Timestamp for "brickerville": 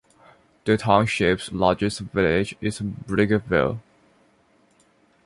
2.79-3.81